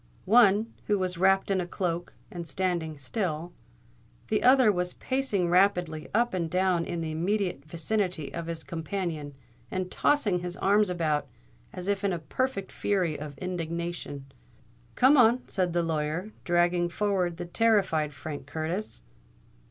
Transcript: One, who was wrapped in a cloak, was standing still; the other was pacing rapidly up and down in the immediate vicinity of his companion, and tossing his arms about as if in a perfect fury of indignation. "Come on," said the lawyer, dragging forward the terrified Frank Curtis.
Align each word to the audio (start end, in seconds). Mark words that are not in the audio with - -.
One, 0.25 0.73
who 0.87 0.97
was 0.97 1.19
wrapped 1.19 1.51
in 1.51 1.61
a 1.61 1.67
cloak, 1.67 2.15
was 2.33 2.49
standing 2.49 2.97
still; 2.97 3.53
the 4.29 4.41
other 4.41 4.71
was 4.71 4.95
pacing 4.95 5.47
rapidly 5.47 6.07
up 6.11 6.33
and 6.33 6.49
down 6.49 6.85
in 6.85 7.01
the 7.01 7.11
immediate 7.11 7.65
vicinity 7.65 8.33
of 8.33 8.47
his 8.47 8.63
companion, 8.63 9.35
and 9.69 9.91
tossing 9.91 10.39
his 10.39 10.57
arms 10.57 10.89
about 10.89 11.27
as 11.71 11.87
if 11.87 12.03
in 12.03 12.13
a 12.13 12.17
perfect 12.17 12.71
fury 12.71 13.15
of 13.19 13.37
indignation. 13.37 14.25
"Come 14.95 15.17
on," 15.17 15.47
said 15.47 15.71
the 15.71 15.83
lawyer, 15.83 16.31
dragging 16.45 16.89
forward 16.89 17.37
the 17.37 17.45
terrified 17.45 18.11
Frank 18.11 18.47
Curtis. 18.47 19.03